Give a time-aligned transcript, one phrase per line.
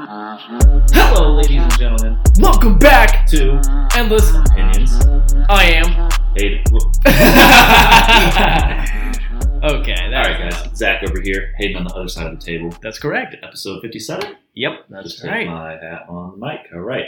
[0.00, 2.18] Hello, ladies and gentlemen.
[2.38, 3.60] Welcome back To
[3.96, 4.32] Endless.
[4.34, 4.92] opinions.
[5.48, 6.08] I am.
[6.36, 6.62] Hey,
[9.64, 10.76] okay, all right, guys.
[10.76, 12.72] Zach over here, Hayden on the other side of the table.
[12.82, 13.34] that's correct.
[13.42, 14.36] Episode fifty-seven.
[14.54, 16.60] Yep, Just that's take my hat on the mic.
[16.72, 17.06] All right.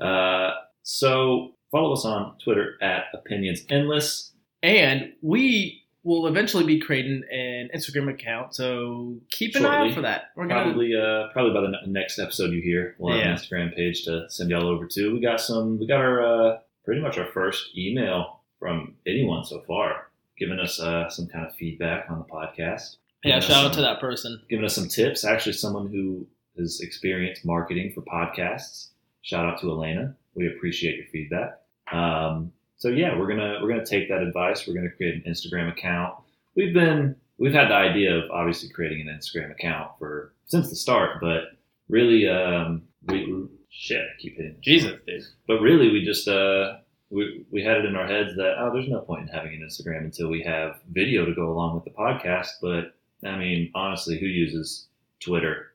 [0.00, 0.52] Uh,
[0.82, 4.29] so follow us on Twitter at opinions endless.
[4.62, 10.00] And we will eventually be creating an Instagram account, so keep an eye out for
[10.02, 10.30] that.
[10.36, 10.62] We're gonna.
[10.64, 13.30] Probably, uh, probably by the next episode you hear, we'll have Yeah.
[13.32, 15.12] an Instagram page to send y'all over to.
[15.12, 15.78] We got some.
[15.78, 16.22] We got our
[16.54, 21.46] uh, pretty much our first email from anyone so far, giving us uh, some kind
[21.46, 22.96] of feedback on the podcast.
[23.24, 24.40] Yeah, shout out to that person.
[24.48, 25.24] giving us some tips.
[25.24, 26.26] Actually, someone who
[26.58, 28.88] has experienced marketing for podcasts.
[29.22, 30.16] Shout out to Elena.
[30.34, 31.60] We appreciate your feedback.
[31.92, 34.66] Um, so yeah, we're gonna we're gonna take that advice.
[34.66, 36.14] We're gonna create an Instagram account.
[36.56, 40.76] We've been we've had the idea of obviously creating an Instagram account for since the
[40.76, 41.42] start, but
[41.88, 45.22] really um, we we- shit I keep hitting Jesus, dude.
[45.46, 46.78] but really we just uh
[47.10, 49.60] we, we had it in our heads that oh there's no point in having an
[49.68, 52.94] instagram until we have video to go along with the podcast but
[53.28, 54.86] i mean honestly who uses
[55.20, 55.72] twitter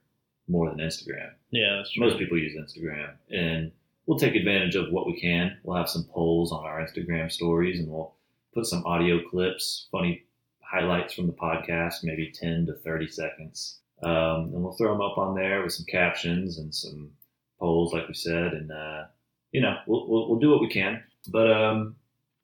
[0.50, 2.06] more than instagram Yeah, that's true.
[2.06, 3.72] most people use instagram and
[4.06, 5.58] we'll take advantage of what we can.
[5.64, 8.14] We'll have some polls on our instagram stories and we'll
[8.54, 10.24] put some audio clips funny
[10.62, 13.80] highlights from the podcast maybe 10 to 30 seconds.
[14.04, 17.12] Um, and we'll throw them up on there with some captions and some
[17.60, 19.06] polls like we said and uh,
[19.52, 21.04] you know we'll, we'll, we'll do what we can.
[21.28, 21.96] But um,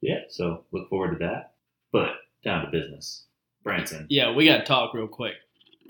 [0.02, 1.54] yeah so look forward to that.
[1.92, 2.10] But
[2.44, 3.26] down to business.
[3.64, 4.08] Branson.
[4.10, 5.36] Yeah, we gotta talk real quick.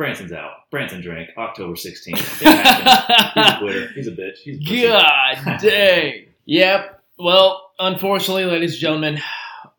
[0.01, 4.87] Branson's out branson drank october 16th he's a quitter he's a bitch he's a pussy.
[4.87, 6.25] God dang.
[6.45, 7.03] Yep.
[7.19, 9.21] Well, unfortunately, ladies and gentlemen,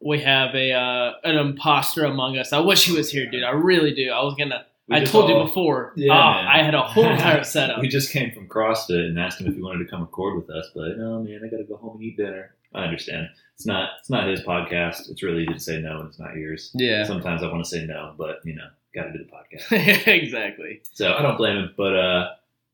[0.00, 2.53] we have a uh, an imposter among us.
[2.53, 3.43] I wish he was here, dude.
[3.43, 4.11] I really do.
[4.11, 4.65] I was gonna.
[4.89, 5.93] We I just told you before.
[5.97, 6.47] Yeah, ah, man.
[6.47, 7.81] I had a whole entire setup.
[7.81, 10.50] we just came from CrossFit and asked him if he wanted to come record with
[10.50, 12.55] us, but no, man, I got to go home and eat dinner.
[12.75, 13.28] I understand.
[13.56, 13.91] It's not.
[13.99, 15.11] It's not his podcast.
[15.11, 16.71] It's really easy to say no, and it's not yours.
[16.75, 17.05] yeah.
[17.05, 20.06] Sometimes I want to say no, but you know, got to do the podcast.
[20.06, 20.82] exactly.
[20.92, 21.75] So I don't blame him.
[21.76, 22.28] But uh,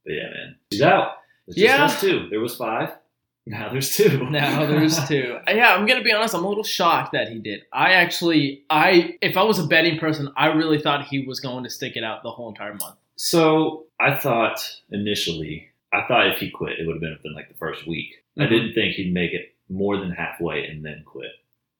[0.04, 1.12] but yeah, man, he's out.
[1.46, 1.84] It's just Yeah.
[1.84, 2.26] us two.
[2.30, 2.90] There was five.
[3.46, 4.26] Now there's two.
[4.30, 5.38] Now there's two.
[5.46, 6.34] Uh, Yeah, I'm gonna be honest.
[6.34, 7.62] I'm a little shocked that he did.
[7.72, 11.64] I actually, I if I was a betting person, I really thought he was going
[11.64, 12.96] to stick it out the whole entire month.
[13.16, 17.48] So I thought initially, I thought if he quit, it would have been within like
[17.48, 18.14] the first week.
[18.38, 18.48] I Mhm.
[18.50, 21.30] didn't think he'd make it more than halfway and then quit.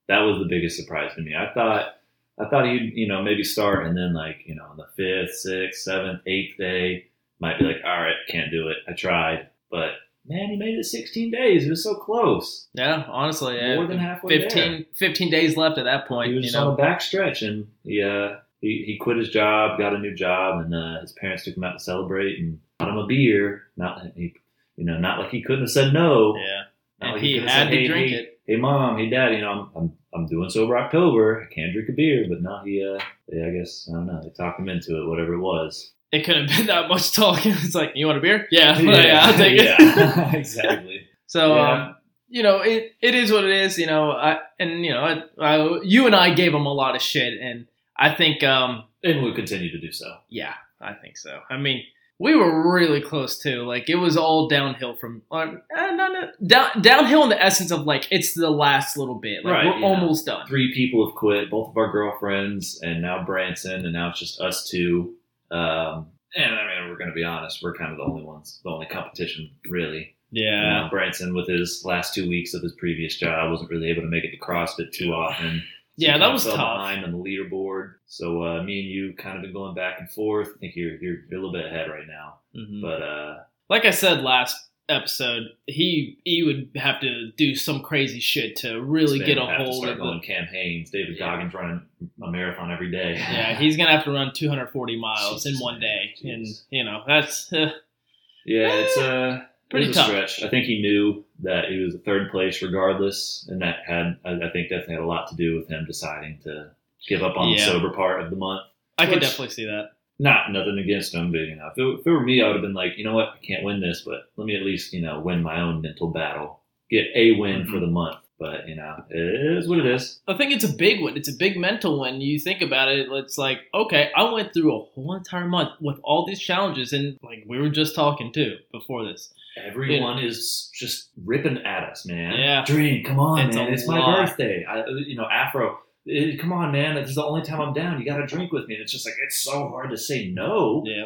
[0.07, 1.35] That was the biggest surprise to me.
[1.35, 1.98] I thought,
[2.39, 5.35] I thought he'd, you know, maybe start and then like, you know, on the fifth,
[5.35, 7.05] sixth, seventh, eighth day,
[7.39, 8.77] might be like, all right, can't do it.
[8.87, 9.91] I tried, but
[10.27, 11.65] man, he made it 16 days.
[11.65, 12.67] It was so close.
[12.73, 13.75] Yeah, honestly, yeah.
[13.75, 16.29] More than halfway 15, 15 days left at that point.
[16.29, 19.17] he was you just on know, a back stretch and he, uh, he, he quit
[19.17, 22.39] his job, got a new job, and uh, his parents took him out to celebrate
[22.39, 23.63] and bought him a beer.
[23.77, 24.33] Not he,
[24.75, 26.35] you know, not like he couldn't have said no.
[26.35, 26.63] yeah,
[26.99, 28.39] Not and like he could've had said, to hey, drink hey, it.
[28.45, 31.41] Hey, mom, hey, dad, you know, I'm, I'm I'm doing sober October.
[31.49, 32.99] I can't drink a beer, but now he, uh,
[33.31, 34.21] yeah, I guess I don't know.
[34.23, 35.91] They talked him into it, whatever it was.
[36.11, 37.51] It couldn't have been that much talking.
[37.63, 38.47] It's like, you want a beer?
[38.51, 39.65] Yeah, yeah, I'll take it.
[39.65, 41.01] Yeah, exactly.
[41.27, 41.71] So, Yeah.
[41.89, 41.95] um,
[42.27, 43.77] you know, it, it is what it is.
[43.77, 46.95] You know, I, and you know, I, I, you and I gave him a lot
[46.95, 50.11] of shit, and I think, um, And we'll continue to do so.
[50.29, 51.41] yeah, I think so.
[51.49, 51.83] I mean,
[52.19, 53.63] we were really close too.
[53.63, 57.81] Like it was all downhill from, uh, no, no, down, downhill in the essence of
[57.83, 59.43] like it's the last little bit.
[59.45, 59.85] Like Right, we're yeah.
[59.87, 60.45] almost done.
[60.47, 64.41] Three people have quit, both of our girlfriends, and now Branson, and now it's just
[64.41, 65.15] us two.
[65.49, 68.59] Um, and I mean, we're going to be honest, we're kind of the only ones,
[68.63, 70.15] the only competition, really.
[70.31, 74.03] Yeah, Uh, Branson, with his last two weeks of his previous job, wasn't really able
[74.03, 75.63] to make it to CrossFit too often.
[75.99, 76.53] Yeah, that was tough.
[76.55, 77.93] behind on the leaderboard.
[78.07, 80.49] So uh, me and you kind of been going back and forth.
[80.55, 82.81] I think you're you're, you're a little bit ahead right now, Mhm.
[82.81, 83.37] but uh,
[83.69, 84.55] like I said last
[84.87, 89.87] episode, he he would have to do some crazy shit to really get a hold
[89.87, 90.21] of going.
[90.21, 91.27] Cam Hanes, David Yeah.
[91.27, 91.81] Goggins running
[92.23, 93.13] a marathon every day.
[93.15, 97.51] Yeah, he's gonna have to run 240 miles in one day, and you know that's
[97.53, 97.71] uh,
[98.45, 100.09] Yeah, it's uh, Pretty it was a tough.
[100.09, 100.43] stretch.
[100.43, 104.49] I think he knew that he was a third place regardless, and that had I,
[104.49, 106.71] think definitely had a lot to do with him deciding to
[107.07, 108.63] give up on the sober part of the month.
[108.97, 109.91] I could definitely see that.
[110.21, 112.57] Not nothing against him, but you know, if it, if it were me, I would
[112.57, 114.91] have been like, you know what, I can't win this, but let me at least
[114.93, 116.59] you know win my own mental battle,
[116.89, 117.73] get a win Mm-hmm.
[117.73, 118.17] for the month.
[118.37, 120.21] But you know, it is what it is.
[120.27, 121.17] I think it's a big one.
[121.17, 122.21] It's a big mental one.
[122.21, 125.99] You think about it, it's like, okay, I went through a whole entire month with
[126.03, 129.33] all these challenges, and like we were just talking too before this.
[129.67, 132.37] Everyone is just ripping at us, man.
[132.39, 132.63] Yeah.
[132.65, 134.65] drink, come on, It's man, it's my birthday.
[134.67, 135.77] I, you know, Afro.
[136.09, 137.99] eh, come on, man, this is the only time I'm down.
[137.99, 138.75] You got to drink with me.
[138.75, 140.83] And it's just like it's so hard to say no.
[140.85, 141.05] Yeah.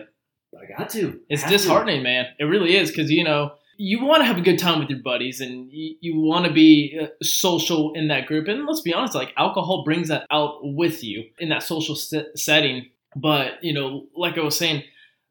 [0.52, 1.20] But I got to.
[1.30, 1.58] It's Have to.
[1.58, 2.28] disheartening, man.
[2.40, 5.00] It really is because you know you want to have a good time with your
[5.00, 8.48] buddies and you, you want to be uh, social in that group.
[8.48, 12.38] And let's be honest, like alcohol brings that out with you in that social set-
[12.38, 12.86] setting.
[13.16, 14.84] But you know, like I was saying,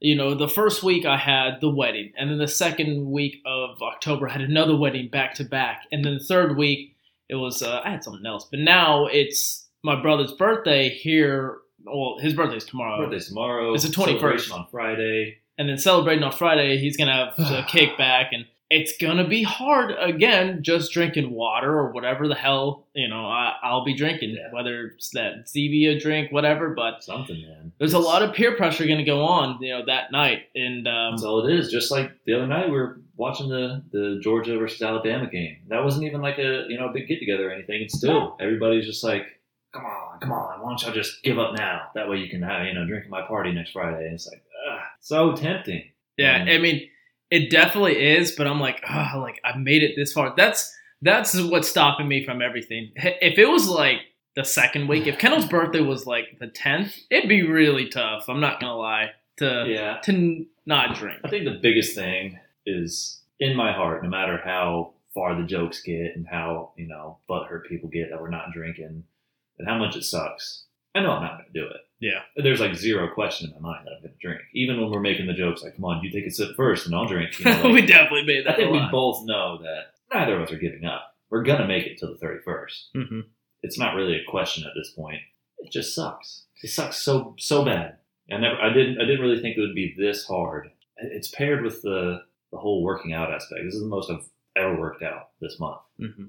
[0.03, 3.81] you know, the first week I had the wedding, and then the second week of
[3.81, 6.97] October I had another wedding back to back, and then the third week
[7.29, 8.47] it was uh, I had something else.
[8.51, 11.59] But now it's my brother's birthday here.
[11.85, 12.99] Well, his birthday's tomorrow.
[13.05, 13.75] Birthday's tomorrow.
[13.75, 14.53] It's the 21st.
[14.53, 15.39] on Friday.
[15.57, 19.43] and then celebrating on Friday, he's gonna have a the kickback, and it's gonna be
[19.43, 20.63] hard again.
[20.63, 24.53] Just drinking water or whatever the hell you know I, I'll be drinking, Yeah.
[24.53, 26.71] whether it's that Zevia drink, whatever.
[26.75, 27.73] But Something, man.
[27.79, 31.13] there's a lot of peer pressure gonna go on, you know, that night, and um,
[31.13, 31.71] That's all it is.
[31.71, 35.59] Just like the other night, we were watching the, the Georgia versus Alabama game.
[35.69, 37.83] That wasn't even like a you know a big get together or anything.
[37.83, 39.27] It's still everybody's just like,
[39.75, 40.61] come on, come on.
[40.61, 41.83] Why don't y'all just give up now?
[41.95, 44.07] That way you can have you know drink at my party next Friday.
[44.07, 45.85] And it's like, ugh, so tempting.
[46.17, 46.89] yeah, Um, I mean,
[47.32, 48.32] it definitely is.
[48.32, 50.34] But I'm like, oh, like I made it this far.
[50.37, 52.93] That's that's what's stopping me from everything.
[52.94, 53.99] If it was like
[54.37, 58.29] the second week, if Kendall's birthday was like the 10th, it'd be really tough.
[58.29, 61.20] I'm not gonna lie to Yeah, to n- not drink.
[61.25, 65.82] I think the biggest thing is in my heart, no matter how far the jokes
[65.82, 69.05] get and how, you know, butthurt people get that we're not drinking
[69.58, 70.64] and how much it sucks.
[70.94, 71.81] I know I'm not going to do it.
[72.03, 72.21] Yeah.
[72.37, 74.41] There's like zero question in my mind that I'm going to drink.
[74.55, 76.95] Even when we're making the jokes, like, come on, you take a sip first and
[76.95, 77.39] I'll drink.
[77.39, 78.57] You know, like, we definitely made I that.
[78.57, 81.15] think a we both know that neither of us are giving up.
[81.31, 83.07] We're going to make it till the 31st.
[83.09, 83.21] hmm
[83.63, 85.21] It's not really a question at this point.
[85.59, 86.45] It just sucks.
[86.63, 87.99] It sucks so so bad.
[88.33, 90.71] I never I didn't I didn't really think it would be this hard.
[90.97, 93.63] It's paired with the the whole working out aspect.
[93.65, 95.81] This is the most I've ever worked out this month.
[95.99, 96.27] hmm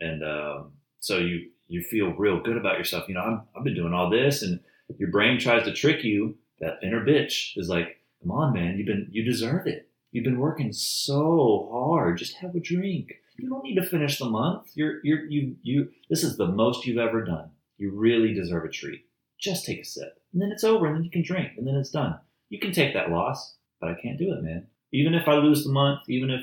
[0.00, 3.06] And um, so you you feel real good about yourself.
[3.08, 4.58] You know, I'm, I've been doing all this, and
[4.98, 6.36] your brain tries to trick you.
[6.60, 9.88] That inner bitch is like, "Come on, man, you've been you deserve it.
[10.12, 12.18] You've been working so hard.
[12.18, 13.12] Just have a drink.
[13.36, 14.72] You don't need to finish the month.
[14.74, 15.90] You're you're you you.
[16.08, 17.50] This is the most you've ever done.
[17.78, 19.06] You really deserve a treat.
[19.38, 21.76] Just take a sip, and then it's over, and then you can drink, and then
[21.76, 22.18] it's done.
[22.50, 24.66] You can take that loss, but I can't do it, man.
[24.92, 26.42] Even if I lose the month, even if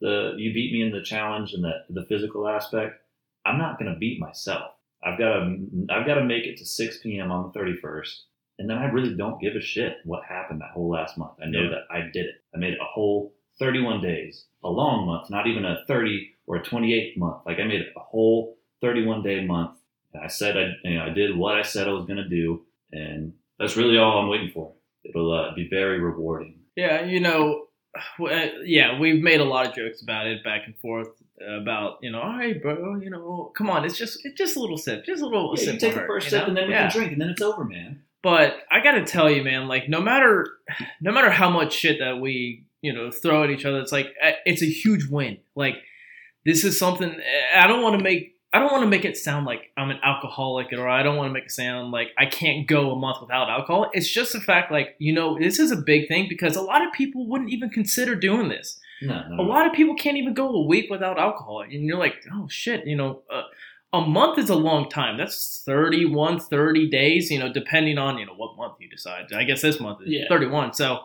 [0.00, 3.02] the you beat me in the challenge and the the physical aspect,
[3.44, 4.72] I'm not gonna beat myself.
[5.04, 5.56] I've got to
[5.90, 7.30] I've got to make it to 6 p.m.
[7.30, 8.10] on the 31st,
[8.58, 11.32] and then I really don't give a shit what happened that whole last month.
[11.42, 11.68] I know Yeah.
[11.70, 12.34] that I did it.
[12.54, 16.56] I made it a whole 31 days, a long month, not even a 30 or
[16.56, 17.42] a 28 month.
[17.46, 19.72] Like I made it a whole 31 day month.
[20.12, 22.64] And I said I you know I did what I said I was gonna do,
[22.92, 24.74] and that's really all I'm waiting for.
[25.04, 26.58] It'll uh, be very rewarding.
[26.76, 27.66] Yeah, you know,
[28.20, 31.08] uh, yeah, we've made a lot of jokes about it back and forth
[31.48, 34.60] about you know, all right, bro, you know, come on, it's just it's just a
[34.60, 35.74] little sip, just a little Yeah, sip.
[35.74, 36.48] you take the first sip know?
[36.48, 36.88] and then we yeah.
[36.90, 38.02] can drink, and then it's over, man.
[38.22, 40.46] But I gotta tell you, man, like no matter
[41.00, 44.08] no matter how much shit that we you know throw at each other, it's like
[44.20, 45.38] eh, it's a huge win.
[45.54, 45.76] Like
[46.44, 48.36] this is something eh, I don't want to make.
[48.52, 51.28] I don't want to make it sound like I'm an alcoholic, or I don't want
[51.28, 53.88] to make it sound like I can't go a month without alcohol.
[53.92, 56.84] It's just the fact, like you know, this is a big thing because a lot
[56.84, 58.79] of people wouldn't even consider doing this.
[59.02, 61.98] No, no, A lot of people can't even go a week without alcohol, and you're
[61.98, 63.22] like, oh shit, you know.
[63.32, 63.42] Uh,
[63.92, 65.16] a month is a long time.
[65.18, 69.32] That's 31, 30 days, you know, depending on, you know, what month you decide.
[69.34, 70.28] I guess this month is Yeah.
[70.28, 70.74] 31.
[70.74, 71.00] So,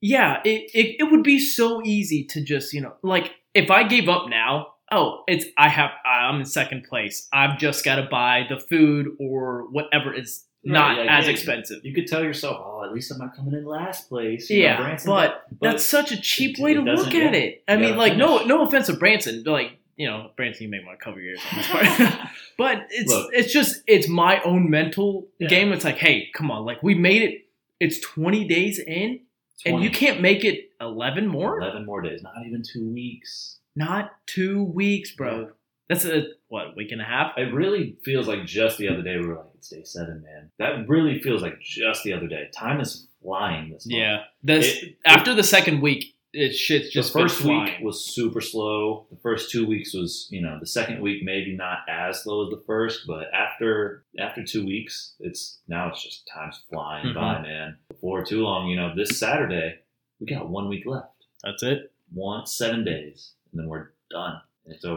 [0.00, 3.84] yeah, it, it, it would be so easy to just, you know, like if I
[3.84, 7.28] gave up now, oh, it's, I have, I'm in second place.
[7.32, 11.30] I've just got to buy the food or whatever is not Right, yeah, as yeah.
[11.32, 11.84] expensive.
[11.84, 14.48] You could tell yourself, oh, at least I'm not coming in last place.
[14.50, 17.30] You Yeah, Branson but got- That's such a cheap it- way to look at yeah.
[17.32, 17.64] it.
[17.68, 18.48] I mean, like, no, finish.
[18.48, 21.32] no offense to Branson, but like, you know, Branson, you may want to cover your
[21.32, 22.18] ears on this part.
[22.58, 23.30] but it's Look.
[23.32, 25.72] it's just it's my own mental game.
[25.72, 27.42] It's like, hey, come on, like we made it.
[27.80, 29.20] It's twenty days in,
[29.66, 31.60] and you can't make it eleven more.
[31.60, 33.58] 11 more days, not even two weeks.
[33.76, 35.50] Not two weeks, bro.
[35.88, 37.32] That's a what week and a half.
[37.36, 40.50] It really feels like just the other day we were like, it's day seven, man.
[40.58, 42.48] That really feels like just the other day.
[42.56, 43.98] Time is flying this month.
[43.98, 48.04] Yeah, this It- after the second week, it shit's the just been first week was
[48.04, 49.06] super slow.
[49.10, 52.50] The first two weeks was, you know, the second week maybe not as slow as
[52.50, 57.14] the first, but after after two weeks, it's now it's just time's flying Mhm.
[57.14, 57.76] by, man.
[57.88, 59.78] Before too long, you know, this Saturday
[60.18, 61.26] we got one week left.
[61.44, 61.92] That's it.
[62.12, 64.40] One seven days, and then we're done.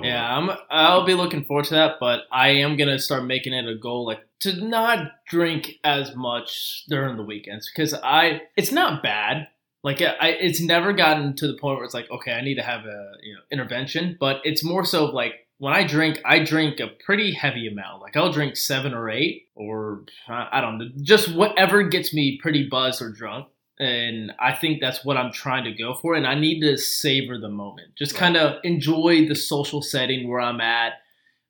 [0.04, 0.50] Yeah, I'm.
[0.70, 4.06] I'll be looking forward to that, but I am gonna start making it a goal,
[4.06, 8.42] like to not drink as much during the weekends because I.
[8.56, 9.48] It's not bad.
[9.84, 12.64] Like I, it's never gotten to the point where it's like, okay, I need to
[12.64, 16.80] have a you know intervention, but it's more so like when I drink, I drink
[16.80, 18.02] a pretty heavy amount.
[18.02, 22.68] Like I'll drink seven or eight, or I don't know, just whatever gets me pretty
[22.68, 23.48] buzzed or drunk.
[23.80, 26.16] And I think that's what I'm trying to go for.
[26.16, 28.20] And I need to savor the moment, just Right.
[28.20, 30.94] kind of enjoy the social setting where I'm at,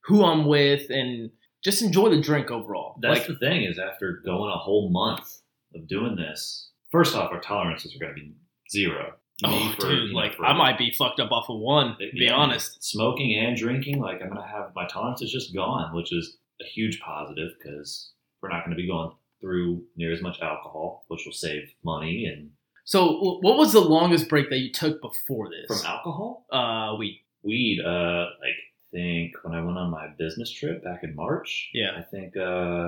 [0.05, 1.31] who I'm with, and
[1.63, 2.97] just enjoy the drink overall.
[3.01, 5.41] That's like, the thing is after going a whole month
[5.73, 8.33] of doing this, first off, our tolerances are going to be
[8.69, 9.13] zero.
[9.45, 11.91] oh, for, dude, like for- I might be fucked up off of one.
[11.99, 12.83] To be Yeah, honest.
[12.83, 16.37] Smoking and drinking, like I'm going to have my tolerance is just gone, which is
[16.59, 21.05] a huge positive because we're not going to be going through near as much alcohol,
[21.07, 22.51] which will save money and
[22.85, 25.67] So, what was the longest break that you took before this?
[25.67, 26.45] from alcohol.
[26.51, 27.23] uh, weed.
[27.43, 28.57] Weed, uh, like
[28.91, 31.91] think when I went on my business trip back in March, Yeah.
[31.97, 32.41] I think uh,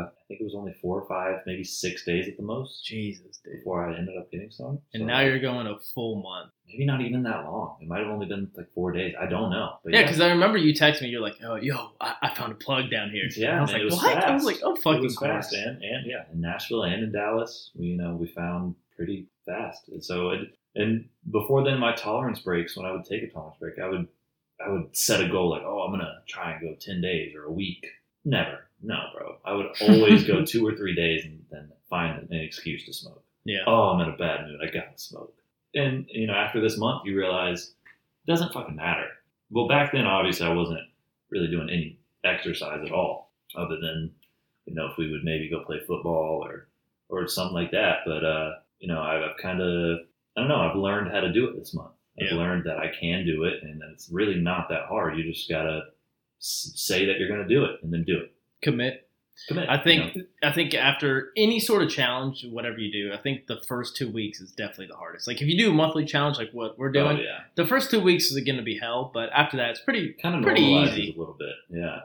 [0.08, 3.40] I think it was only four or five, maybe six days at the most Jesus,
[3.44, 3.58] dude.
[3.58, 4.80] before I ended up getting some.
[4.94, 6.52] And So, now you're going a full month.
[6.68, 7.78] maybe not even that long.
[7.82, 9.16] It might have only been like four days.
[9.20, 9.78] I don't know.
[9.84, 11.10] But Yeah, because I remember you texted me.
[11.10, 13.82] You're like, "Oh, yo, I, I found a plug down here." Yeah, I was man,
[13.82, 16.40] like, was "What?" I was like, "Oh, fucking it was fast, and and yeah, in
[16.42, 19.90] Nashville and in Dallas, we you know we found pretty fast.
[19.90, 20.40] And so it
[20.76, 22.78] and before then, my tolerance breaks.
[22.78, 24.08] When I would take a tolerance break, I would
[24.66, 27.46] I would set a goal like, oh, I'm gonna try and go ten days or
[27.46, 27.86] a week.
[28.26, 29.38] Never, no, bro.
[29.46, 33.24] I would always go two or three days and then find an excuse to smoke.
[33.46, 34.60] Yeah, Oh, I'm in a bad mood.
[34.62, 35.34] I gotta smoke.
[35.76, 37.72] And you know, after this month, you realize
[38.26, 39.08] it doesn't fucking matter.
[39.50, 40.82] Well, back then, obviously, I wasn't
[41.30, 44.12] really doing any exercise at all, other than
[44.66, 46.68] you know if we would maybe go play football or
[47.08, 48.00] or something like that.
[48.06, 50.00] But uh, you know, I've, I've kind of
[50.36, 50.62] I don't know.
[50.62, 51.94] I've learned how to do it this month.
[52.22, 52.38] I've Yeah.
[52.38, 55.18] learned that I can do it, and that it's really not that hard.
[55.18, 55.82] You just gotta
[56.40, 58.32] say that you're gonna do it, and then do it.
[58.62, 59.06] commit.
[59.48, 59.70] Commit.
[59.70, 60.24] I you think know?
[60.44, 64.12] I think after any sort of challenge, whatever you do, I think the first two
[64.12, 65.28] weeks is definitely the hardest.
[65.28, 67.90] Like if you do a monthly challenge, like what we're doing, Oh, yeah, the first
[67.90, 70.62] two weeks is going to be hell, but after that, it's pretty kind of pretty
[70.64, 71.14] easy.
[71.16, 71.56] a little bit.
[71.70, 72.00] Yeah.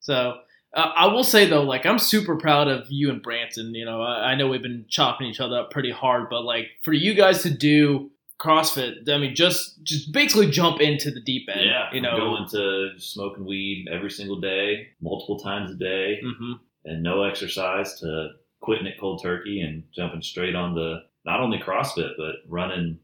[0.00, 0.40] So
[0.74, 3.72] uh, I will say though, like I'm super proud of you and Branson.
[3.72, 6.66] You know, I, I know we've been chopping each other up pretty hard, but like
[6.82, 8.10] for you guys to do
[8.40, 11.66] CrossFit, I mean, just just basically jump into the deep end.
[11.66, 12.16] Yeah, you know.
[12.16, 16.52] going to smoking weed every single day, multiple times a day, hmm
[16.86, 18.30] and no exercise to
[18.60, 22.98] quitting it cold turkey and jumping straight on the not only CrossFit but running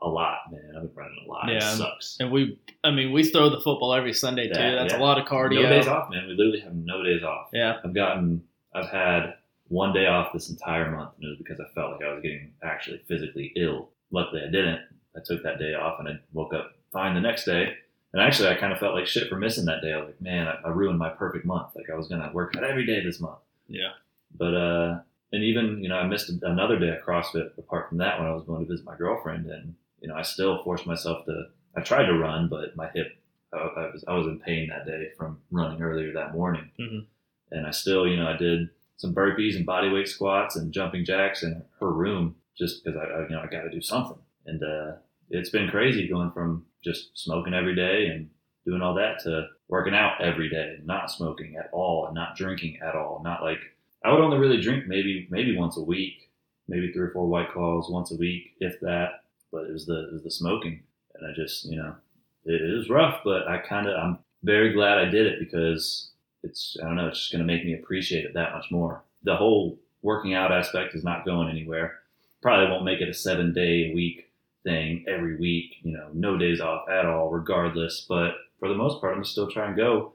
[0.00, 0.38] a lot.
[0.52, 1.48] Man, I've been running a lot.
[1.48, 1.74] It Yeah.
[1.74, 2.16] sucks.
[2.20, 4.54] And we, I mean, we throw the football every Sunday too.
[4.54, 5.00] That's yeah.
[5.00, 5.62] a lot of cardio.
[5.64, 6.28] No days off, man.
[6.28, 7.48] We literally have no days off.
[7.52, 7.78] Yeah.
[7.84, 9.34] I've gotten, I've had
[9.66, 12.22] one day off this entire month, and it was because I felt like I was
[12.22, 13.90] getting actually physically ill.
[14.10, 14.80] Luckily, I didn't.
[15.16, 17.74] I took that day off, and I woke up fine the next day.
[18.12, 19.92] And actually, I kind of felt like shit for missing that day.
[19.92, 21.68] I was like, man, I, I ruined my perfect month.
[21.76, 23.38] Like I was gonna work out every day this month.
[23.68, 23.90] Yeah.
[24.36, 25.00] But uh,
[25.32, 28.32] and even you know, I missed another day of CrossFit apart from that when I
[28.32, 31.44] was going to visit my girlfriend, and you know, I still forced myself to.
[31.76, 33.08] I tried to run, but my hip,
[33.52, 37.04] I, I was I was in pain that day from running earlier that morning, Mhm.
[37.50, 41.42] and I still, you know, I did some burpees and bodyweight squats and jumping jacks
[41.42, 44.62] in her room just because I, I you know, I got to do something, and
[44.62, 44.92] uh,
[45.30, 48.30] it's been crazy going from just smoking every day and
[48.66, 52.78] doing all that to working out every day, not smoking at all, and not drinking
[52.82, 53.20] at all.
[53.24, 53.58] Not like
[54.04, 56.30] I would only really drink maybe maybe once a week,
[56.68, 59.24] maybe three or four white claws once a week, if that.
[59.50, 60.82] But it was the it was the smoking,
[61.14, 61.94] and I just you know
[62.44, 66.10] it, was rough, but I kind of I'm very glad I did it because
[66.42, 69.02] it's I don't know it's just going to make me appreciate it that much more.
[69.24, 72.00] The whole working out aspect is not going anywhere.
[72.42, 74.26] Probably won't make it a seven day a week
[74.64, 75.74] thing every week.
[75.82, 78.04] You know, no days off at all, regardless.
[78.08, 80.12] But for the most part, I'm still trying to go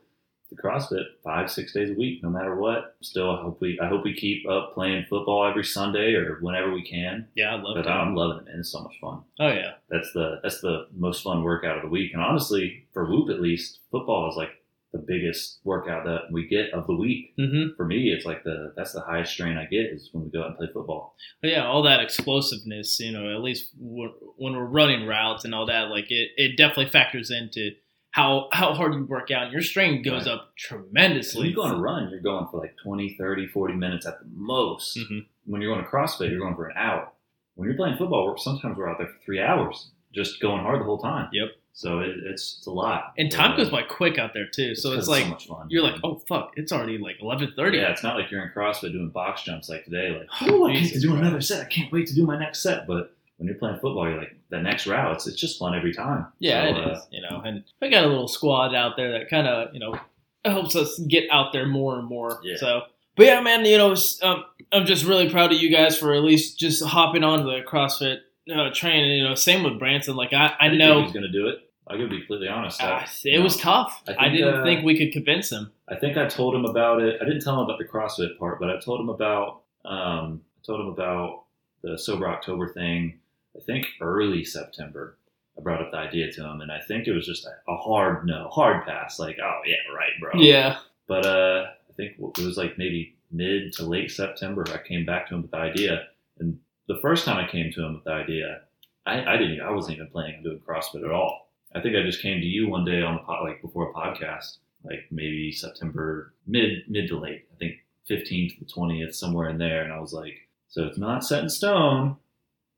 [0.50, 2.96] to CrossFit five, six days a week, no matter what.
[3.02, 6.72] Still, I hope we I hope we keep up playing football every Sunday or whenever
[6.74, 7.28] we can.
[7.36, 7.86] Yeah, I love it.
[7.86, 7.92] But.
[7.92, 8.60] I'm loving it, man.
[8.60, 9.24] It's so much fun.
[9.40, 9.74] oh yeah.
[9.90, 12.14] That's the that's the most fun workout of the week.
[12.14, 14.50] And honestly, for Whoop at least, football is like
[14.94, 17.34] the biggest workout that we get of the week.
[17.38, 17.76] Mm-hmm.
[17.76, 20.42] For me, it's like the that's the highest strain I get is when we go
[20.44, 21.16] out and play football.
[21.42, 24.12] But yeah, all that explosiveness, you know, at least when
[24.54, 27.72] we're running routes and all that, like it, it definitely factors into
[28.12, 30.34] how how hard you work out and your strain goes Right.
[30.36, 31.48] up So when tremendously.
[31.50, 34.26] you go on a run, you're going for like 20, 30, 40 minutes at the
[34.36, 34.98] most.
[34.98, 35.26] Mhm.
[35.46, 37.12] When you're going to CrossFit, you're going for an hour.
[37.56, 40.86] When you're playing football, sometimes we're out there for three hours, just going hard the
[40.86, 41.30] whole time.
[41.34, 41.50] Yep.
[41.76, 43.14] So it, it's it's a lot.
[43.18, 44.76] And time goes by quick out there too.
[44.76, 47.80] So it's like so you're like, oh fuck, it's already like eleven thirty.
[47.80, 50.12] Yeah, it's not like you're in CrossFit doing box jumps like today.
[50.18, 51.66] Like, oh, I get to do another set.
[51.66, 52.86] I can't wait to do my next set.
[52.86, 55.94] But when you're playing football, you're like, the next route, it's, it's just fun every
[55.94, 56.28] time.
[56.38, 57.08] Yeah, So, it uh, is.
[57.10, 59.98] You know, and we got a little squad out there that kind of you know
[60.46, 62.40] helps us get out there more and more.
[62.44, 62.58] Yeah.
[62.58, 62.82] So,
[63.16, 66.24] but yeah, man, you know, um, I'm just really proud of you guys for at
[66.24, 68.20] least just hopping on the CrossFit
[68.54, 69.06] uh, train.
[69.12, 70.16] You know, same with Branson.
[70.16, 71.60] Like I, I didn't know he's going to do it.
[71.88, 72.82] I gotta be completely honest.
[72.82, 74.04] I, Ah, it was tough.
[74.08, 75.72] I I, didn't uh, think we could convince him.
[75.90, 77.20] I think I told him about it.
[77.22, 80.66] I didn't tell him about the CrossFit part, but I told him about um, I
[80.66, 81.44] told him about
[81.82, 83.20] the sober October thing.
[83.56, 85.18] I think early September.
[85.58, 87.78] I brought up the idea to him, and I think it was just a, a
[87.78, 89.20] hard no, hard pass.
[89.20, 90.32] Like, oh yeah, right, bro.
[90.42, 90.78] Yeah.
[91.08, 94.66] But uh, I think it was like maybe mid to late September.
[94.74, 96.08] I came back to him with the idea,
[96.40, 98.62] and the first time I came to him with the idea,
[99.06, 99.62] I, I didn't.
[99.62, 101.43] I wasn't even planning on doing CrossFit at all.
[101.76, 103.94] I think I just came to you one day on the pod, like before a
[103.94, 107.46] podcast, like maybe September mid mid to late.
[107.54, 107.76] I think
[108.10, 110.34] 15th to the 20th, somewhere in there, and I was like,
[110.70, 112.18] so it's not set in stone,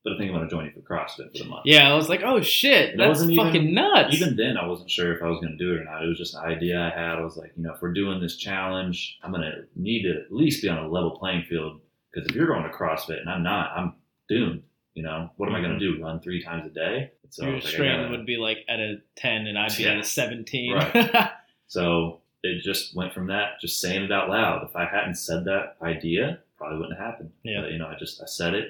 [0.03, 1.63] but I think I'm going to join you for CrossFit for the month.
[1.65, 4.13] Yeah, I was like, oh shit, It that's even- fucking nuts.
[4.15, 6.03] Even then, I wasn't sure if I was going to do it or not.
[6.03, 7.15] It was just an idea I had.
[7.17, 10.11] I was like, you know, if we're doing this challenge, I'm going to need to
[10.25, 11.79] at least be on a level playing field.
[12.13, 13.93] Because if you're going to CrossFit and I'm not, I'm
[14.29, 14.61] doomed.
[14.95, 16.01] You know, what am I going to do?
[16.01, 17.11] Run three times a day?
[17.29, 19.97] So Your like, strain gotta- would be like at a 10 and I'd be at
[19.97, 20.73] a 17.
[20.73, 21.29] Right.
[21.67, 24.63] So it just went from that, just saying it out loud.
[24.69, 27.31] If I hadn't said that idea, probably wouldn't have happened.
[27.43, 27.61] Yeah.
[27.61, 28.67] But, you know, I just I said it.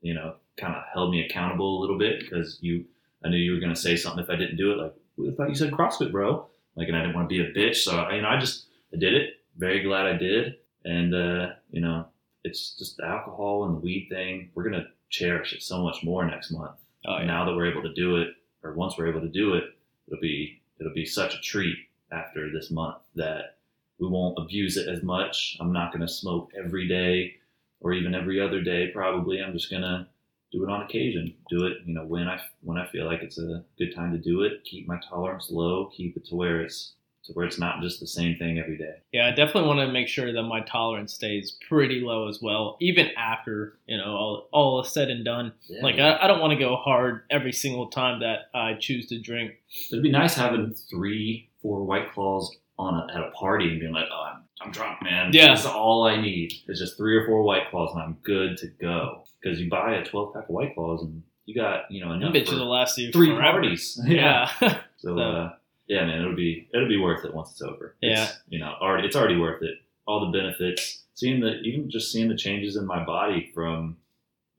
[0.00, 2.86] You know, kind of held me accountable a little bit because you,
[3.22, 4.78] I knew you were going to say something if I didn't do it.
[4.78, 4.94] Like
[5.32, 6.46] I thought you said CrossFit, bro.
[6.76, 8.64] Like, and I didn't want to be a bitch, so I, you know, I just
[8.94, 9.34] I did it.
[9.58, 10.54] Very glad I did.
[10.84, 12.06] And uh, you know,
[12.42, 14.48] it's just the alcohol and the weed thing.
[14.54, 16.76] We're gonna cherish it so much more next month
[17.06, 17.24] oh, yeah.
[17.24, 18.28] now that we're able to do it,
[18.62, 19.64] or once we're able to do it,
[20.06, 21.76] it'll be it'll be such a treat
[22.12, 23.56] after this month that
[23.98, 25.56] we won't abuse it as much.
[25.60, 27.34] I'm not going to smoke every day
[27.80, 28.88] or even every other day.
[28.88, 30.06] Probably, I'm just going to
[30.52, 31.34] do it on occasion.
[31.48, 34.18] Do it, you know, when I when I feel like it's a good time to
[34.18, 34.64] do it.
[34.64, 35.90] Keep my tolerance low.
[35.96, 36.94] Keep it to where it's
[37.30, 38.94] to where it's not just the same thing every day.
[39.12, 42.76] Yeah, I definitely want to make sure that my tolerance stays pretty low as well,
[42.80, 45.52] even after, you know, all, all is said and done.
[45.82, 49.20] Like, I, I don't want to go hard every single time that I choose to
[49.20, 49.52] drink.
[49.90, 53.92] It'd be nice having three, four white claws on a, at a party and being
[53.92, 55.30] like, "Oh, I'm, I'm drunk, man.
[55.34, 55.50] Yeah.
[55.50, 56.52] This is all I need.
[56.66, 59.94] It's just three or four white claws, and I'm good to go." Because you buy
[59.96, 62.96] a 12 pack of white claws, and you got you know enough bitches will last
[62.98, 63.42] you three forever.
[63.60, 64.00] parties.
[64.06, 64.50] Yeah.
[64.96, 65.50] So, So- uh,
[65.90, 67.96] yeah, man, it'll be it'll be worth it once it's over.
[68.00, 68.24] Yeah.
[68.24, 69.74] It's, you know, already it's already worth it.
[70.06, 73.96] All the benefits, seeing the even just seeing the changes in my body from,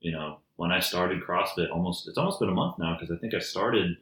[0.00, 1.70] you know, when I started CrossFit.
[1.72, 3.96] Almost it's almost been a month now because I think I started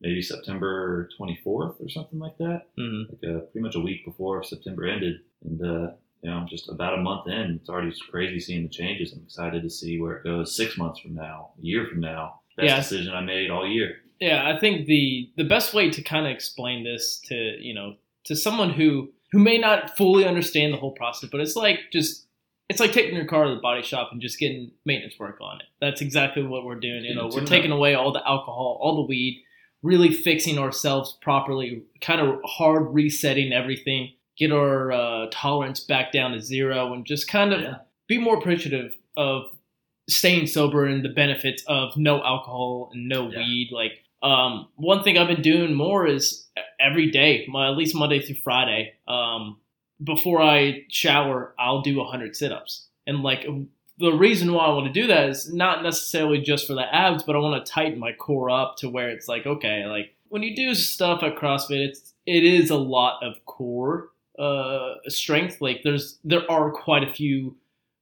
[0.00, 2.62] maybe September 24th or something like that.
[2.78, 3.08] Mhm.
[3.10, 5.90] Like uh, pretty much a week before September ended, and uh,
[6.22, 9.12] you know, just about a month in, it's already just crazy seeing the changes.
[9.12, 12.40] I'm excited to see where it goes six months from now, a year from now.
[12.56, 12.76] Best Yeah.
[12.76, 13.96] decision I made all year.
[14.20, 17.96] Yeah, I think the the best way to kind of explain this to you know
[18.24, 22.26] to someone who who may not fully understand the whole process, but it's like just
[22.68, 25.60] it's like taking your car to the body shop and just getting maintenance work on
[25.60, 25.66] it.
[25.80, 27.04] That's exactly what we're doing.
[27.04, 29.42] You know, we're taking away all the alcohol, all the weed,
[29.82, 36.30] really fixing ourselves properly, kind of hard resetting everything, get our uh, tolerance back down
[36.32, 37.74] to zero, and just kind of Yeah.
[38.06, 39.44] be more appreciative of
[40.08, 43.38] staying sober and the benefits of no alcohol and no Yeah.
[43.38, 43.70] weed.
[43.72, 46.46] Like um, one thing I've been doing more is
[46.78, 48.94] every day, my, at least Monday through Friday.
[49.08, 49.58] Um,
[50.02, 53.46] before I shower, I'll do 100 sit-ups, and like
[53.98, 57.22] the reason why I want to do that is not necessarily just for the abs,
[57.22, 60.42] but I want to tighten my core up to where it's like okay, like when
[60.42, 65.60] you do stuff at CrossFit, it's it is a lot of core uh, strength.
[65.60, 67.56] Like there's there are quite a few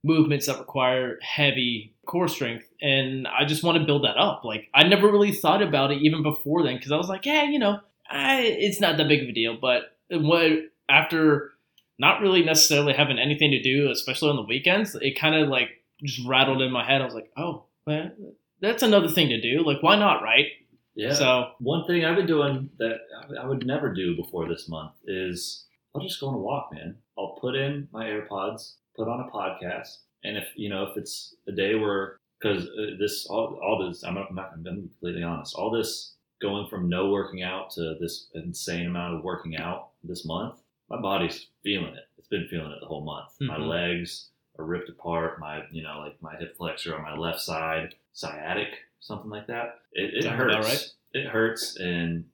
[0.09, 4.42] movements that require heavy core strength and i just want to build that up.
[4.42, 7.44] Like i never really thought about it even before then because i was like yeah
[7.44, 9.59] you know I, it's not that big of a deal.
[9.61, 10.51] But what
[10.88, 11.51] after
[11.99, 15.68] not really necessarily having anything to do especially on the weekends it kind of like
[16.03, 17.03] just rattled in my head.
[17.03, 18.12] I was like oh man
[18.61, 19.62] that's another thing to do.
[19.64, 20.47] Like why not right?
[20.94, 21.12] Yeah.
[21.12, 22.97] so One thing I've been doing that
[23.40, 26.97] I would never do before this month is I'll just go on a walk, man.
[27.18, 31.35] I'll put in my AirPods, put on a podcast, and if you know if it's
[31.47, 34.77] a day where because uh, this all all this I'm not, I'm not I'm gonna
[34.77, 35.55] be completely honest.
[35.55, 40.25] All this going from no working out to this insane amount of working out this
[40.25, 42.05] month, my body's feeling it.
[42.19, 43.31] It's been feeling it the whole month.
[43.41, 43.67] My Mhm.
[43.69, 45.39] legs are ripped apart.
[45.41, 48.69] My you know like my hip flexor on my left side, sciatic,
[49.01, 49.81] something like that.
[49.93, 50.67] It, it hurts.
[50.69, 50.95] right.
[51.15, 52.29] It hurts, and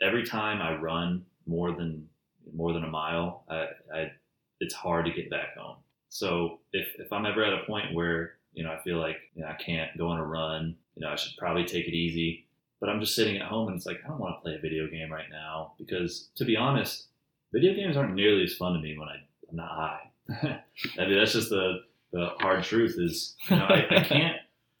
[0.00, 2.08] every time I run more than
[2.54, 4.12] more than a mile, I, I
[4.60, 5.76] it's hard to get back home.
[6.14, 9.42] So if if I'm ever at a point where you know I feel like you
[9.42, 12.46] know, I can't go on a run, you know I should probably take it easy.
[12.80, 14.60] But I'm just sitting at home and it's like I don't want to play a
[14.60, 17.06] video game right now because to be honest,
[17.52, 19.16] video games aren't nearly as fun to me when I,
[19.50, 20.10] I'm not high.
[21.02, 21.80] I mean that's just the
[22.12, 24.36] the hard truth is you know I, I can't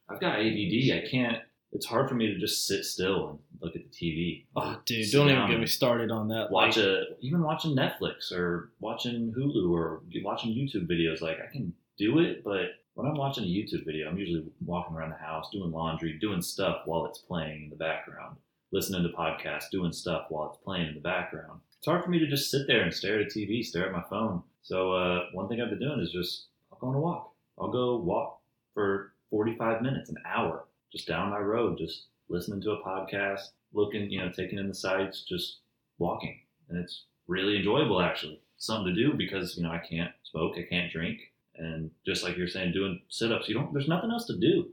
[0.08, 1.38] I've got ADD I can't
[1.74, 4.44] it's hard for me to just sit still and look at the TV.
[4.54, 6.50] Oh, dude, don't even get me started on that.
[6.50, 11.20] Watch Like, a even watching Netflix or watching Hulu or watching YouTube videos.
[11.20, 14.96] Like I can do it, but when I'm watching a YouTube video, I'm usually walking
[14.96, 18.36] around the house, doing laundry, doing stuff while it's playing in the background,
[18.70, 21.60] listening to podcasts, doing stuff while it's playing in the background.
[21.78, 23.92] It's hard for me to just sit there and stare at a TV, stare at
[23.92, 24.42] my phone.
[24.62, 27.32] So uh, one thing I've been doing is just I'll go on a walk.
[27.58, 28.40] I'll go walk
[28.74, 33.40] for 45 minutes, an hour, just down my road, just listening to a podcast,
[33.72, 35.58] looking, you know, taking in the sights, just
[35.98, 36.38] walking.
[36.68, 38.40] And it's really enjoyable actually.
[38.56, 41.18] Something to do because, you know, I can't smoke, I can't drink.
[41.56, 44.70] And just like you're saying, doing sit ups, you don't there's nothing else to do.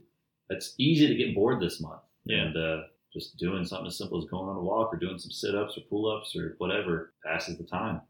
[0.50, 2.02] It's easy to get bored this month.
[2.26, 2.44] Yeah.
[2.44, 2.82] And uh
[3.14, 5.78] just doing something as simple as going on a walk or doing some sit ups
[5.78, 8.02] or pull ups or whatever passes the time.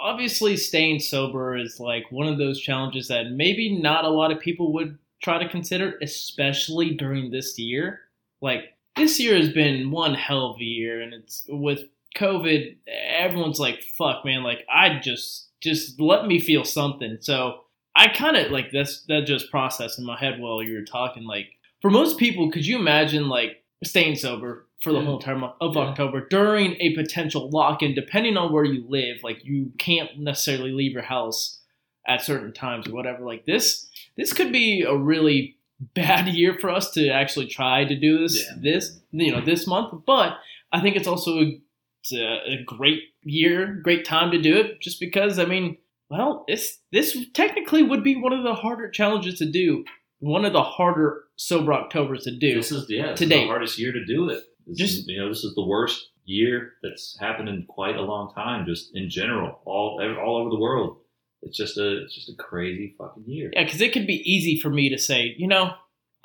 [0.00, 4.38] obviously, staying sober is like one of those challenges that maybe not a lot of
[4.38, 8.00] people would try to consider, especially during this year.
[8.40, 11.80] Like this year has been one hell of a year, and it's with
[12.16, 12.76] COVID.
[13.18, 17.16] Everyone's like, "Fuck, man!" Like I just just let me feel something.
[17.20, 17.60] So
[17.96, 21.24] I kind of like that's that just processed in my head while you were talking.
[21.24, 21.46] Like
[21.80, 25.04] for most people, could you imagine like staying sober for the Yeah.
[25.06, 25.82] whole month of Yeah.
[25.82, 29.22] October during a potential lock-in, depending on where you live?
[29.22, 31.60] Like you can't necessarily leave your house
[32.06, 33.24] at certain times or whatever.
[33.24, 35.56] Like this, this could be a really
[35.94, 38.56] bad year for us to actually try to do this Yeah.
[38.62, 40.02] this you know this month.
[40.06, 40.34] But
[40.72, 41.60] I think it's also a,
[42.02, 42.24] it's a,
[42.60, 45.76] a great year, great time to do it, just because I mean,
[46.10, 49.84] well, this this technically would be one of the harder challenges to do,
[50.20, 52.54] one of the harder sober Octobers to do.
[52.56, 53.40] This is yeah, this to is date.
[53.42, 54.42] the hardest year to do it.
[54.66, 58.00] This Just- is, you know, this is the worst year that's happened in quite a
[58.02, 60.98] long time, just in general, all all over the world.
[61.44, 63.50] It's just a it's just a crazy fucking year.
[63.52, 65.72] Yeah, because it could be easy for me to say, you know,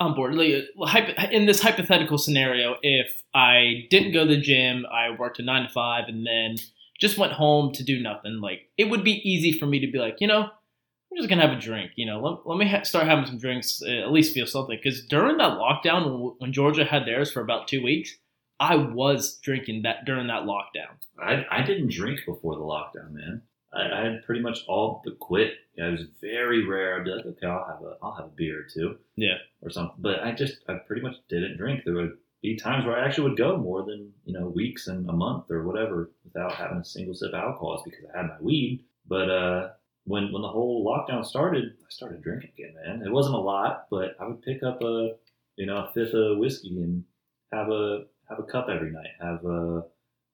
[0.00, 0.34] I'm bored.
[0.34, 5.64] In this hypothetical scenario, if I didn't go to the gym, I worked a nine
[5.64, 6.56] to five, and then
[7.00, 9.98] just went home to do nothing, like it would be easy for me to be
[9.98, 11.92] like, you know, I'm just gonna have a drink.
[11.96, 14.78] You know, let, let me ha- start having some drinks, uh, at least feel something.
[14.80, 18.14] Because during that lockdown, when, when Georgia had theirs for about two weeks,
[18.60, 20.98] I was drinking that during that lockdown.
[21.18, 23.42] I, I didn't drink before the lockdown, man.
[23.72, 25.52] I, I had pretty much all but quit.
[25.76, 26.96] Yeah, it was very rare.
[26.98, 29.38] I'd be like, okay, I'll have a I'll have a beer or two, Yeah.
[29.62, 29.96] or something.
[29.98, 31.82] But I just I pretty much didn't drink.
[31.84, 35.08] There would be times where I actually would go more than you know weeks and
[35.08, 37.74] a month or whatever without having a single sip of alcohol.
[37.74, 38.84] It's because I had my weed.
[39.06, 39.68] But uh,
[40.04, 43.06] when when the whole lockdown started, I started drinking again, man.
[43.06, 45.12] It wasn't a lot, but I would pick up a
[45.56, 47.04] you know a fifth of whiskey and
[47.52, 49.10] have a have a cup every night.
[49.20, 49.84] Have a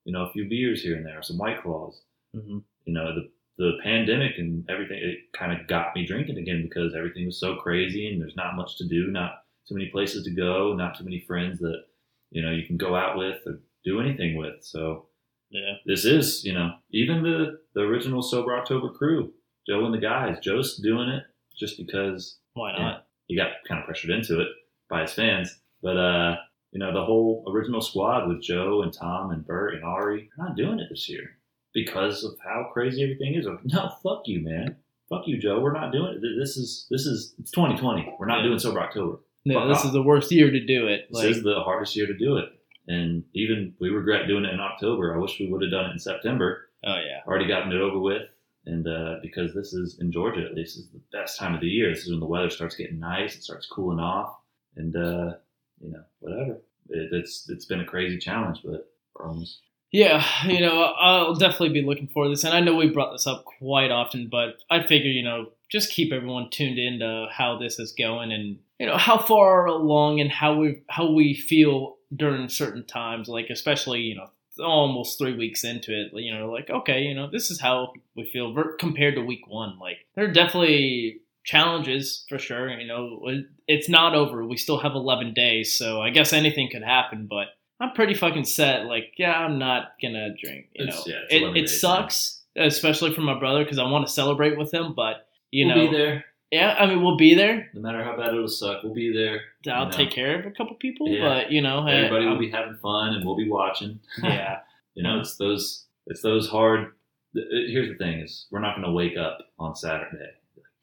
[0.04, 2.00] you know a few beers here and there, some white claws.
[2.34, 2.58] Mm-hmm.
[2.86, 4.98] You know the the pandemic and everything.
[5.02, 8.54] It kind of got me drinking again because everything was so crazy and there's not
[8.56, 11.84] much to do, not too many places to go, not too many friends that
[12.30, 14.62] you know you can go out with or do anything with.
[14.62, 15.06] So
[15.50, 15.74] Yeah.
[15.86, 19.32] this is, you know, even the the original Sober October crew,
[19.66, 20.38] Joe and the guys.
[20.40, 21.24] Joe's doing it
[21.58, 23.06] just because Why not?
[23.26, 24.48] he got kind of pressured into it
[24.90, 25.58] by his fans.
[25.82, 26.36] But uh,
[26.72, 30.46] you know, the whole original squad with Joe and Tom and Bert and Ari, they're
[30.46, 31.38] not doing it this year
[31.76, 33.46] because of how crazy everything is.
[33.64, 34.76] No, fuck you, man.
[35.10, 35.60] Fuck you, Joe.
[35.60, 36.38] We're not doing it.
[36.40, 38.14] This is this is it's 2020.
[38.18, 38.46] We're not Yeah.
[38.48, 39.18] doing Sober October.
[39.44, 39.84] No, Fuck this off.
[39.86, 41.06] is the worst year to do it.
[41.12, 42.48] This is the hardest year to do it.
[42.88, 45.14] And even we regret doing it in October.
[45.14, 46.68] I wish we would have done it in September.
[46.84, 47.20] oh yeah.
[47.26, 48.22] Already gotten it over with.
[48.64, 51.68] And uh, because this is in Georgia, at least, is the best time of the
[51.68, 51.88] year.
[51.90, 53.36] This is when the weather starts getting nice.
[53.36, 54.34] It starts cooling off,
[54.74, 55.34] and uh,
[55.80, 56.54] you know, whatever.
[56.88, 59.60] It, it's it's been a crazy challenge, but we're almost
[59.92, 63.26] Yeah, you know, I'll definitely be looking for this, and I know we brought this
[63.26, 67.78] up quite often, but I figure, you know, just keep everyone tuned into how this
[67.78, 72.48] is going, and you know how far along and how we how we feel during
[72.48, 74.28] certain times, like especially you know
[74.62, 78.28] almost three weeks into it, you know, like okay, you know, this is how we
[78.32, 79.78] feel compared to week one.
[79.78, 82.68] Like there are definitely challenges for sure.
[82.70, 83.20] You know,
[83.68, 84.44] it's not over.
[84.44, 87.48] We still have 11 days, so I guess anything could happen, but.
[87.80, 88.86] I'm pretty fucking set.
[88.86, 90.68] Like, yeah, I'm not gonna drink.
[90.74, 93.84] You It's- know, yeah, it, 11 it days, sucks, especially for my brother because I
[93.90, 94.94] want to celebrate with him.
[94.94, 96.24] But you know we'll know, be there.
[96.50, 97.68] yeah, I mean, we'll be there.
[97.74, 99.40] No matter how bad it'll suck, we'll be there.
[99.72, 99.96] I'll You know.
[99.96, 101.20] take care of a couple people, Yeah.
[101.22, 104.00] but you know, hey, Everybody will I'm- be having fun, and we'll be watching.
[104.22, 104.60] yeah,
[104.94, 106.92] You know, it's those it's those hard.
[107.34, 110.30] th- Here's the thing: is we're not going to wake up on Saturday.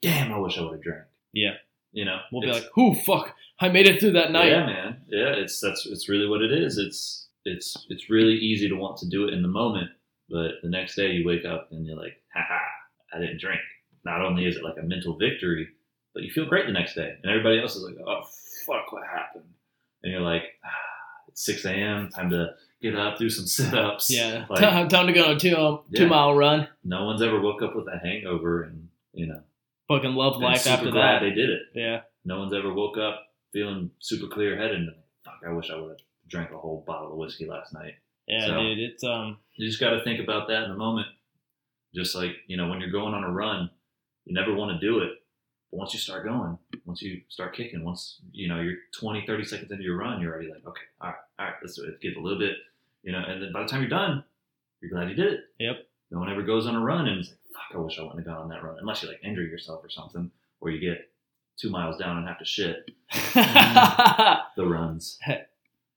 [0.02, 1.04] Damn, I wish I would have drank.
[1.32, 1.54] Yeah.
[1.94, 3.34] You know, we'll be like, "Whoo, fuck!
[3.60, 5.00] I made it through that night." Yeah, man.
[5.08, 6.76] Yeah, it's that's it's really what it is.
[6.76, 9.90] It's it's it's really easy to want to do it in the moment,
[10.28, 12.58] but the next day you wake up and you're like, haha,
[13.14, 13.60] I didn't drink.
[14.04, 15.68] Not only is it like a mental victory,
[16.14, 18.22] but you feel great the next day, and everybody else is like, oh
[18.66, 19.44] fuck, what happened?
[20.02, 20.68] And you're like, ah,
[21.28, 22.10] it's 6 a.m.
[22.10, 24.10] Time to get up, do some sit ups.
[24.10, 26.06] Yeah, Like, time to go on a two two Yeah.
[26.08, 26.68] mile run.
[26.82, 29.40] no one's ever woke up with a hangover and, you know,
[29.88, 31.20] Fucking love life after glad that.
[31.20, 31.62] they did it.
[31.74, 34.88] Yeah, No one's ever woke up feeling super clear headed
[35.24, 37.94] fuck, I wish I would have drank a whole bottle of whiskey last night.
[38.26, 38.78] yeah, So- dude.
[38.78, 41.06] It's um, You just got to think about that in the moment.
[41.94, 43.70] Just like, you know, when you're going on a run,
[44.24, 45.10] you never want to do it.
[45.70, 49.44] But once you start going, once you start kicking, once, you know, you're 20, 30
[49.44, 52.00] seconds into your run, you're already like, okay, all right, all right, let's do it.
[52.00, 52.56] Give a little bit,
[53.04, 54.24] you know, and then by the time you're done,
[54.80, 55.40] you're glad you did it.
[55.60, 55.76] Yep.
[56.14, 58.20] No one ever goes on a run and is like, fuck, I wish I wouldn't
[58.20, 58.76] have gone on that run.
[58.80, 61.10] Unless you like injure yourself or something, or you get
[61.58, 62.90] two miles down and have to shit.
[64.56, 65.18] The runs.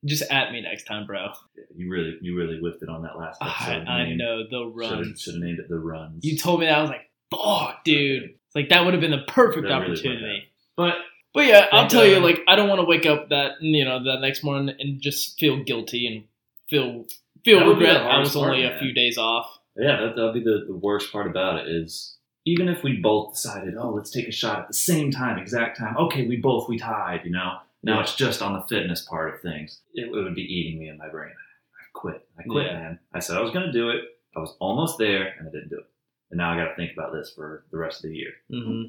[0.03, 1.27] just at me next time, bro.
[1.75, 3.87] You really, you really whiffed it on that last I, episode.
[3.87, 4.17] I name.
[4.17, 5.21] know the runs.
[5.21, 6.25] Should have named it the runs.
[6.25, 8.23] You told me that I was like, fuck, dude.
[8.23, 10.43] It's like that would have been the perfect That really opportunity.
[10.75, 10.95] But
[11.33, 13.85] But yeah, I'll tell you, uh, like, I don't want to wake up that you
[13.85, 16.23] know that next morning and just feel guilty and
[16.67, 17.05] feel
[17.45, 18.01] feel That would be regret.
[18.01, 19.59] I was only a few days off.
[19.77, 23.33] Yeah, that that'll be the, the worst part about it is even if we both
[23.33, 25.95] decided, oh, let's take a shot at the same time, exact time.
[25.97, 27.21] Okay, we both we tied.
[27.25, 28.01] You know, now Yeah.
[28.01, 29.81] it's just on the fitness part of things.
[29.93, 31.31] It, would be eating me in my brain.
[31.33, 32.27] I quit.
[32.39, 32.73] I quit, Yeah.
[32.79, 32.99] man.
[33.13, 34.01] I said I was gonna do it.
[34.35, 35.85] I was almost there, and I didn't do it.
[36.29, 38.33] And now I got to think about this for the rest of the year.
[38.49, 38.83] hmm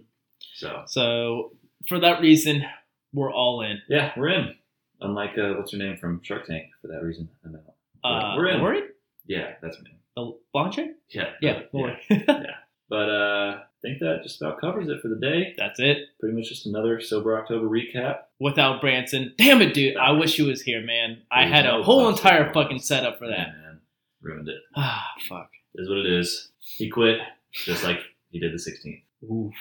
[0.54, 1.52] So So
[1.88, 2.64] for that reason,
[3.12, 3.80] we're all in.
[3.88, 4.54] yeah, we're in.
[5.00, 7.28] Unlike uh, what's her name from Shark Tank for that reason.
[7.46, 7.60] I know.
[8.04, 8.60] Uh, We're in.
[8.60, 8.82] Lori?
[9.26, 9.84] Yeah, that's her
[10.18, 10.94] The blonde?
[11.10, 11.60] Yeah, Yeah,
[12.10, 12.42] yeah.
[12.90, 15.54] But uh, I think that just about covers it for the day.
[15.56, 15.98] That's it.
[16.18, 18.20] Pretty much just another sober October recap.
[18.40, 19.96] Without Branson, damn it, dude!
[19.96, 21.22] I wish he was here, man.
[21.30, 22.54] I There's had a whole entire cause.
[22.54, 23.48] fucking setup for that.
[23.48, 23.80] Yeah, man,
[24.22, 24.58] ruined it.
[24.74, 25.50] Ah, fuck.
[25.74, 26.50] Is what it is.
[26.58, 27.18] He quit,
[27.52, 28.00] just like
[28.30, 29.02] he did the 16th.
[29.30, 29.54] Oof.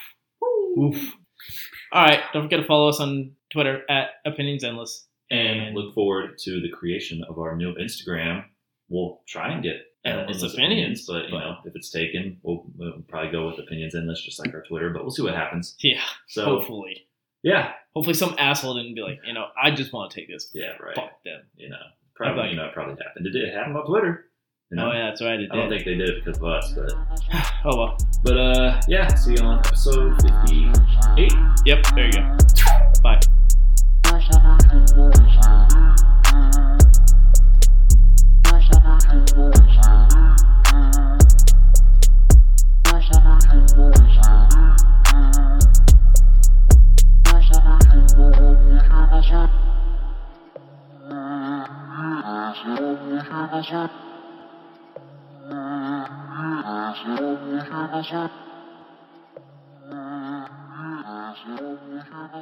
[0.79, 1.13] Oof.
[1.91, 2.21] All right.
[2.33, 5.05] Don't forget to follow us on Twitter at Opinions Endless.
[5.29, 8.45] And look forward to the creation of our new Instagram.
[8.89, 9.75] We'll try and get
[10.07, 13.47] uh, Endless endless Opinions, but you but- know, if it's taken, we'll, we'll probably go
[13.47, 14.89] with opinions endless, just like our Twitter.
[14.91, 15.75] But we'll see what happens.
[15.79, 16.01] Yeah.
[16.27, 17.07] So Hopefully.
[17.43, 20.49] yeah, Hopefully, some asshole didn't be like, you know, I just want to take this.
[20.53, 20.95] yeah, right.
[20.95, 21.41] Fuck them.
[21.55, 21.77] You know,
[22.15, 23.25] probably like- you know, it probably happened.
[23.27, 24.25] It Did happen on Twitter?
[24.69, 24.89] You know?
[24.89, 25.39] Oh yeah, that's right.
[25.49, 26.91] I don't think they did it because of us, but
[27.65, 27.97] oh well.
[28.21, 29.07] but uh, yeah.
[29.15, 31.31] See you on episode 58.
[31.65, 31.85] Yep.
[31.95, 32.37] There you go.
[33.01, 33.21] Bye.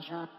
[0.05, 0.29] Shut